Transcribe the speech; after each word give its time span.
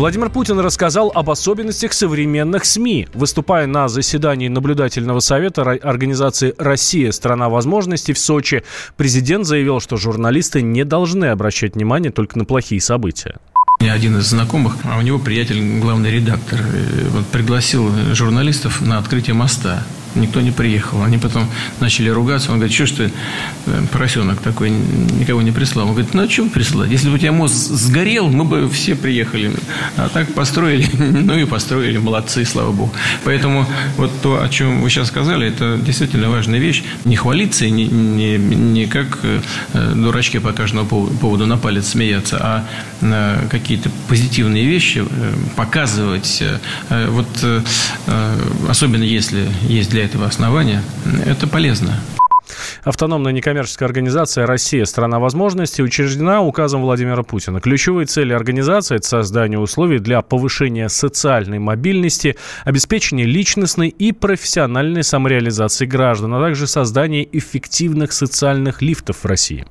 Владимир 0.00 0.30
Путин 0.30 0.58
рассказал 0.60 1.12
об 1.14 1.28
особенностях 1.28 1.92
современных 1.92 2.64
СМИ. 2.64 3.08
Выступая 3.12 3.66
на 3.66 3.86
заседании 3.86 4.48
наблюдательного 4.48 5.20
совета 5.20 5.60
организации 5.60 6.54
«Россия. 6.56 7.12
Страна 7.12 7.50
возможностей» 7.50 8.14
в 8.14 8.18
Сочи, 8.18 8.64
президент 8.96 9.44
заявил, 9.44 9.78
что 9.78 9.98
журналисты 9.98 10.62
не 10.62 10.86
должны 10.86 11.26
обращать 11.26 11.74
внимание 11.74 12.10
только 12.10 12.38
на 12.38 12.46
плохие 12.46 12.80
события. 12.80 13.36
Мне 13.78 13.92
один 13.92 14.16
из 14.16 14.24
знакомых, 14.24 14.76
а 14.84 14.96
у 14.96 15.02
него 15.02 15.18
приятель, 15.18 15.80
главный 15.80 16.10
редактор, 16.10 16.60
э, 16.60 17.08
вот, 17.10 17.26
пригласил 17.26 17.90
журналистов 18.14 18.80
на 18.80 18.96
открытие 18.96 19.34
моста 19.34 19.84
никто 20.14 20.40
не 20.40 20.50
приехал. 20.50 21.02
Они 21.02 21.18
потом 21.18 21.48
начали 21.80 22.08
ругаться. 22.08 22.52
Он 22.52 22.58
говорит, 22.58 22.74
что 22.74 22.86
ж 22.86 22.90
ты, 22.90 23.12
э, 23.66 23.82
поросенок 23.92 24.40
такой, 24.40 24.70
никого 24.70 25.42
не 25.42 25.52
прислал. 25.52 25.86
Он 25.86 25.92
говорит, 25.92 26.14
ну, 26.14 26.24
а 26.24 26.28
что 26.28 26.46
прислать? 26.46 26.90
Если 26.90 27.08
бы 27.08 27.14
у 27.14 27.18
тебя 27.18 27.32
мост 27.32 27.54
сгорел, 27.54 28.28
мы 28.28 28.44
бы 28.44 28.68
все 28.68 28.94
приехали. 28.94 29.52
А 29.96 30.08
так 30.08 30.32
построили, 30.34 30.88
ну 30.98 31.38
и 31.38 31.44
построили, 31.44 31.98
молодцы, 31.98 32.44
слава 32.44 32.72
богу. 32.72 32.92
Поэтому 33.24 33.66
вот 33.96 34.10
то, 34.22 34.42
о 34.42 34.48
чем 34.48 34.82
вы 34.82 34.90
сейчас 34.90 35.08
сказали, 35.08 35.48
это 35.48 35.78
действительно 35.78 36.30
важная 36.30 36.58
вещь. 36.58 36.82
Не 37.04 37.16
хвалиться 37.16 37.64
и 37.64 37.70
не, 37.70 37.86
не, 37.86 38.36
не 38.36 38.86
как 38.86 39.18
э, 39.22 39.40
дурачки 39.94 40.38
по 40.38 40.52
каждому 40.52 40.86
поводу 40.86 41.46
на 41.46 41.56
палец 41.56 41.88
смеяться, 41.88 42.38
а 42.40 42.66
э, 43.00 43.46
какие-то 43.50 43.90
позитивные 44.08 44.66
вещи 44.66 45.04
показывать. 45.56 46.42
Вот 47.08 47.26
особенно 48.68 49.02
если 49.02 49.48
есть 49.68 49.90
для 49.90 49.99
для 50.00 50.06
этого 50.06 50.26
основания, 50.26 50.82
это 51.26 51.46
полезно. 51.46 51.92
Автономная 52.84 53.32
некоммерческая 53.32 53.86
организация 53.86 54.46
«Россия. 54.46 54.86
Страна 54.86 55.18
возможностей» 55.18 55.82
учреждена 55.82 56.40
указом 56.40 56.80
Владимира 56.80 57.22
Путина. 57.22 57.60
Ключевые 57.60 58.06
цели 58.06 58.32
организации– 58.32 58.96
это 58.96 59.06
создание 59.06 59.58
условий 59.58 59.98
для 59.98 60.22
повышения 60.22 60.88
социальной 60.88 61.58
мобильности, 61.58 62.36
обеспечения 62.64 63.24
личностной 63.24 63.88
и 63.88 64.12
профессиональной 64.12 65.04
самореализации 65.04 65.84
граждан, 65.84 66.32
а 66.32 66.40
также 66.40 66.66
создание 66.66 67.28
эффективных 67.36 68.12
социальных 68.12 68.80
лифтов 68.80 69.18
в 69.22 69.26
России. 69.26 69.66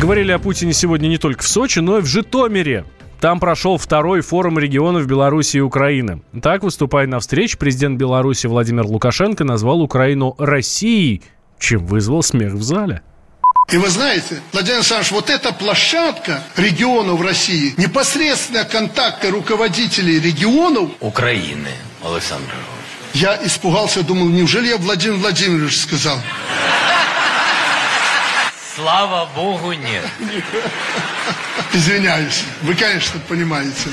Говорили 0.00 0.30
о 0.30 0.38
Путине 0.38 0.72
сегодня 0.72 1.08
не 1.08 1.18
только 1.18 1.42
в 1.42 1.48
Сочи, 1.48 1.80
но 1.80 1.98
и 1.98 2.00
в 2.00 2.06
Житомире. 2.06 2.84
Там 3.20 3.38
прошел 3.38 3.76
второй 3.76 4.22
форум 4.22 4.58
регионов 4.58 5.06
Беларуси 5.06 5.58
и 5.58 5.60
Украины. 5.60 6.22
Так, 6.42 6.62
выступая 6.62 7.06
на 7.06 7.20
встрече, 7.20 7.58
президент 7.58 7.98
Беларуси 7.98 8.46
Владимир 8.46 8.86
Лукашенко 8.86 9.44
назвал 9.44 9.82
Украину 9.82 10.34
Россией, 10.38 11.22
чем 11.58 11.84
вызвал 11.84 12.22
смех 12.22 12.54
в 12.54 12.62
зале. 12.62 13.02
И 13.70 13.76
вы 13.76 13.88
знаете, 13.90 14.40
Владимир 14.52 14.78
Александрович, 14.78 15.12
вот 15.12 15.28
эта 15.28 15.52
площадка 15.52 16.42
регионов 16.56 17.20
России, 17.20 17.74
непосредственно 17.76 18.64
контакты 18.64 19.30
руководителей 19.30 20.18
регионов 20.18 20.90
Украины, 21.00 21.68
Александр 22.02 22.50
Я 23.12 23.38
испугался, 23.44 24.02
думал, 24.02 24.28
неужели 24.30 24.68
я 24.68 24.78
Владимир 24.78 25.18
Владимирович 25.18 25.78
сказал? 25.78 26.16
Слава 28.80 29.28
Богу, 29.36 29.72
нет. 29.72 30.04
Извиняюсь. 31.74 32.44
Вы, 32.62 32.74
конечно, 32.74 33.20
понимаете. 33.28 33.90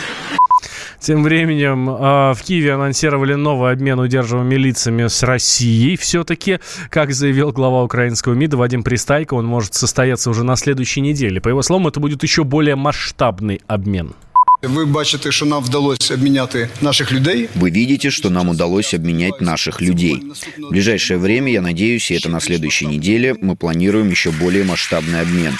Тем 0.99 1.23
временем 1.23 1.89
э, 1.89 2.33
в 2.33 2.37
Киеве 2.41 2.73
анонсировали 2.73 3.33
новый 3.33 3.73
обмен 3.73 3.99
удерживаемыми 3.99 4.55
лицами 4.55 5.07
с 5.07 5.23
Россией. 5.23 5.97
Все-таки, 5.97 6.59
как 6.89 7.13
заявил 7.13 7.51
глава 7.51 7.83
украинского 7.83 8.33
МИДа 8.33 8.57
Вадим 8.57 8.83
Пристайко, 8.83 9.33
он 9.33 9.45
может 9.45 9.73
состояться 9.73 10.29
уже 10.29 10.43
на 10.43 10.55
следующей 10.55 11.01
неделе. 11.01 11.41
По 11.41 11.49
его 11.49 11.61
словам, 11.61 11.87
это 11.87 11.99
будет 11.99 12.23
еще 12.23 12.43
более 12.43 12.75
масштабный 12.75 13.61
обмен. 13.67 14.13
Ви 14.62 14.84
бачите, 14.84 15.32
що 15.32 15.46
нам 15.46 15.64
вдалося 15.64 16.14
обміняти 16.14 16.68
наших 16.80 17.12
людей. 17.12 17.48
Вы 17.56 17.70
видите, 17.70 18.10
что 18.10 18.30
нам 18.30 18.48
удалось 18.48 18.94
обменять 18.94 19.40
наших 19.40 19.82
людей. 19.82 20.22
В 20.58 20.70
ближайшее 20.70 21.18
время, 21.18 21.50
я 21.52 21.60
надеюсь, 21.60 22.10
и 22.10 22.14
это 22.14 22.28
на 22.28 22.40
следующей 22.40 22.86
неделе, 22.86 23.34
мы 23.42 23.56
планируем 23.56 24.10
еще 24.10 24.30
более 24.30 24.64
масштабный 24.64 25.20
обмен. 25.20 25.54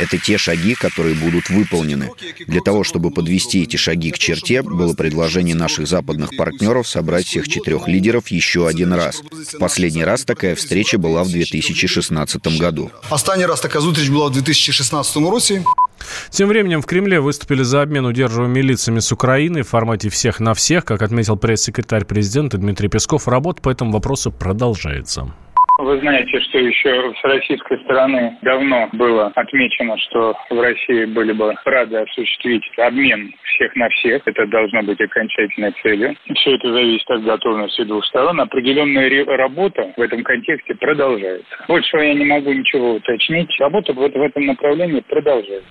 Это 0.00 0.18
те 0.18 0.38
шаги, 0.38 0.74
которые 0.74 1.14
будут 1.14 1.50
выполнены. 1.50 2.10
Для 2.46 2.60
того, 2.60 2.84
чтобы 2.84 3.10
подвести 3.10 3.62
эти 3.62 3.76
шаги 3.76 4.10
к 4.10 4.18
черте, 4.18 4.62
было 4.62 4.94
предложение 4.94 5.56
наших 5.56 5.86
западных 5.86 6.30
партнеров 6.36 6.86
собрать 6.88 7.26
всех 7.26 7.48
четырех 7.48 7.88
лидеров 7.88 8.28
еще 8.28 8.68
один 8.68 8.92
раз. 8.92 9.22
Последний 9.58 10.04
раз 10.04 10.24
такая 10.24 10.54
встреча 10.54 10.96
была 10.98 11.24
в 11.24 11.30
2016 11.30 12.60
году. 12.60 12.90
Останній 13.10 13.46
раз 13.46 13.60
такая 13.60 13.82
зустріч 13.82 14.08
была 14.08 14.26
в 14.28 14.32
2016 14.32 15.16
році. 15.16 15.62
Тем 16.29 16.49
временем 16.49 16.81
в 16.81 16.85
Кремле 16.85 17.19
выступили 17.19 17.63
за 17.63 17.81
обмен 17.81 18.05
удерживаемыми 18.05 18.61
лицами 18.61 18.99
с 18.99 19.11
Украиной 19.11 19.63
в 19.63 19.69
формате 19.69 20.09
«всех 20.09 20.39
на 20.39 20.53
всех». 20.53 20.85
Как 20.85 21.01
отметил 21.01 21.37
пресс-секретарь 21.37 22.05
президента 22.05 22.57
Дмитрий 22.57 22.89
Песков, 22.89 23.27
работа 23.27 23.61
по 23.61 23.69
этому 23.69 23.91
вопросу 23.91 24.31
продолжается. 24.31 25.33
Вы 25.79 25.97
знаете, 26.01 26.41
что 26.41 26.57
еще 26.57 27.13
с 27.21 27.23
российской 27.23 27.81
стороны 27.85 28.37
давно 28.41 28.89
было 28.91 29.31
отмечено, 29.33 29.97
что 29.97 30.35
в 30.49 30.59
России 30.59 31.05
были 31.05 31.31
бы 31.31 31.55
рады 31.63 31.95
осуществить 31.99 32.63
обмен 32.77 33.33
всех 33.45 33.73
на 33.77 33.87
всех. 33.87 34.21
Это 34.25 34.45
должно 34.47 34.83
быть 34.83 34.99
окончательной 34.99 35.73
целью. 35.81 36.17
Все 36.35 36.55
это 36.55 36.73
зависит 36.73 37.09
от 37.09 37.23
готовности 37.23 37.85
двух 37.85 38.03
сторон. 38.07 38.41
Определенная 38.41 39.23
работа 39.37 39.93
в 39.95 40.01
этом 40.01 40.21
контексте 40.21 40.75
продолжается. 40.75 41.47
Больше 41.69 41.95
я 41.95 42.13
не 42.13 42.25
могу 42.25 42.51
ничего 42.51 42.95
уточнить. 42.95 43.49
Работа 43.61 43.93
в 43.93 44.01
этом 44.01 44.47
направлении 44.47 44.99
продолжается. 44.99 45.69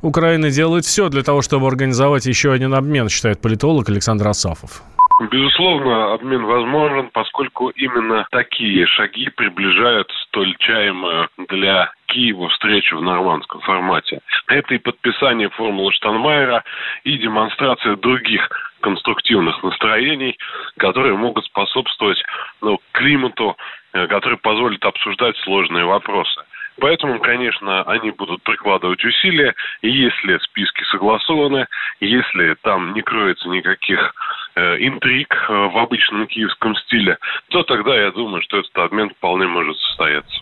Украина 0.00 0.48
делает 0.48 0.86
все 0.86 1.10
для 1.10 1.22
того, 1.22 1.42
чтобы 1.42 1.66
организовать 1.66 2.24
еще 2.24 2.54
один 2.54 2.72
обмен, 2.72 3.10
считает 3.10 3.42
политолог 3.42 3.90
Александр 3.90 4.28
Асафов. 4.28 4.82
Безусловно, 5.18 6.12
обмен 6.12 6.44
возможен, 6.44 7.08
поскольку 7.10 7.70
именно 7.70 8.26
такие 8.30 8.86
шаги 8.86 9.30
приближают 9.30 10.10
столь 10.26 10.54
чаемую 10.58 11.30
для 11.48 11.90
Киева 12.06 12.50
встречу 12.50 12.98
в 12.98 13.02
нормандском 13.02 13.62
формате. 13.62 14.20
Это 14.46 14.74
и 14.74 14.78
подписание 14.78 15.48
формулы 15.48 15.90
Штанмайера, 15.92 16.64
и 17.04 17.16
демонстрация 17.16 17.96
других 17.96 18.46
конструктивных 18.80 19.62
настроений, 19.62 20.36
которые 20.76 21.16
могут 21.16 21.46
способствовать 21.46 22.22
ну, 22.60 22.78
климату, 22.92 23.56
э, 23.94 24.06
который 24.08 24.38
позволит 24.38 24.84
обсуждать 24.84 25.36
сложные 25.38 25.86
вопросы. 25.86 26.42
Поэтому, 26.78 27.18
конечно, 27.20 27.82
они 27.84 28.10
будут 28.10 28.42
прикладывать 28.42 29.02
усилия, 29.02 29.54
если 29.80 30.36
списки 30.38 30.84
согласованы, 30.90 31.66
если 32.00 32.54
там 32.62 32.92
не 32.92 33.00
кроется 33.00 33.48
никаких 33.48 34.14
интриг 34.60 35.32
э, 35.48 35.52
в 35.52 35.78
обычном 35.78 36.26
киевском 36.26 36.74
стиле, 36.76 37.18
то 37.48 37.62
тогда 37.62 37.94
я 37.94 38.10
думаю, 38.10 38.42
что 38.42 38.58
этот 38.58 38.76
обмен 38.78 39.10
вполне 39.10 39.46
может 39.46 39.76
состояться. 39.76 40.40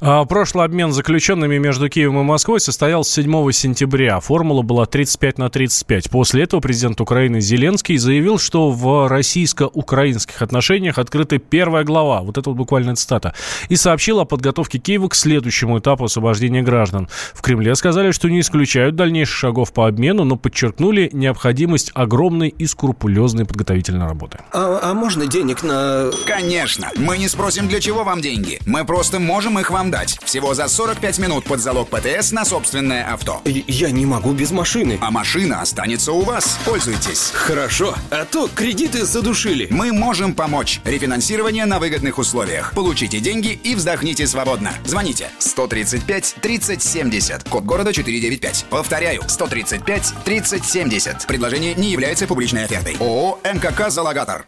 А, 0.00 0.24
прошлый 0.24 0.64
обмен 0.64 0.92
заключенными 0.92 1.58
между 1.58 1.88
Киевом 1.88 2.20
и 2.20 2.24
Москвой 2.24 2.60
состоялся 2.60 3.22
7 3.22 3.52
сентября. 3.52 4.20
Формула 4.20 4.62
была 4.62 4.86
35 4.86 5.38
на 5.38 5.50
35. 5.50 6.10
После 6.10 6.42
этого 6.42 6.60
президент 6.60 7.00
Украины 7.00 7.40
Зеленский 7.40 7.96
заявил, 7.96 8.38
что 8.38 8.70
в 8.70 9.08
российско-украинских 9.08 10.42
отношениях 10.42 10.98
открыта 10.98 11.38
первая 11.38 11.84
глава. 11.84 12.22
Вот 12.22 12.38
это 12.38 12.50
вот 12.50 12.56
буквально 12.56 12.96
цитата. 12.96 13.34
И 13.68 13.76
сообщил 13.76 14.20
о 14.20 14.24
подготовке 14.24 14.78
Киева 14.78 15.08
к 15.08 15.14
следующему 15.14 15.78
этапу 15.78 16.04
освобождения 16.04 16.62
граждан. 16.62 17.08
В 17.32 17.42
Кремле 17.42 17.74
сказали, 17.74 18.10
что 18.10 18.28
не 18.28 18.40
исключают 18.40 18.96
дальнейших 18.96 19.36
шагов 19.36 19.72
по 19.72 19.86
обмену, 19.86 20.24
но 20.24 20.36
подчеркнули 20.36 21.10
необходимость 21.12 21.90
огромной 21.94 22.48
и 22.48 22.66
скрупулезной 22.66 23.44
подготовительной 23.44 24.06
работы. 24.06 24.38
А, 24.52 24.80
а 24.82 24.94
можно 24.94 25.26
денег 25.26 25.62
на... 25.62 26.10
Конечно. 26.26 26.90
Мы 26.96 27.18
не 27.18 27.28
спросим, 27.28 27.68
для 27.68 27.80
чего 27.80 28.04
вам 28.04 28.20
деньги. 28.20 28.58
Мы 28.66 28.84
просто 28.84 29.18
можем 29.34 29.58
их 29.58 29.70
вам 29.70 29.90
дать. 29.90 30.16
Всего 30.24 30.54
за 30.54 30.68
45 30.68 31.18
минут 31.18 31.44
под 31.44 31.58
залог 31.58 31.88
ПТС 31.88 32.30
на 32.30 32.44
собственное 32.44 33.12
авто. 33.12 33.42
Я 33.44 33.90
не 33.90 34.06
могу 34.06 34.32
без 34.32 34.52
машины. 34.52 34.96
А 35.00 35.10
машина 35.10 35.60
останется 35.60 36.12
у 36.12 36.20
вас. 36.20 36.56
Пользуйтесь. 36.64 37.32
Хорошо. 37.34 37.96
А 38.10 38.26
то 38.26 38.48
кредиты 38.54 39.04
задушили. 39.04 39.66
Мы 39.70 39.92
можем 39.92 40.34
помочь. 40.34 40.80
Рефинансирование 40.84 41.66
на 41.66 41.80
выгодных 41.80 42.18
условиях. 42.18 42.72
Получите 42.74 43.18
деньги 43.18 43.58
и 43.64 43.74
вздохните 43.74 44.28
свободно. 44.28 44.72
Звоните 44.84 45.28
135 45.40 46.36
30 46.40 46.80
70. 46.80 47.48
Код 47.48 47.64
города 47.64 47.92
495. 47.92 48.66
Повторяю. 48.70 49.22
135 49.26 50.14
30 50.24 50.64
70. 50.64 51.26
Предложение 51.26 51.74
не 51.74 51.90
является 51.90 52.28
публичной 52.28 52.66
офертой. 52.66 52.96
ООО 53.00 53.40
«МКК 53.42 53.90
Залогатор». 53.90 54.42